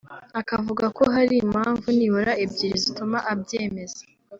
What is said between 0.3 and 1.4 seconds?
akavuga ko hari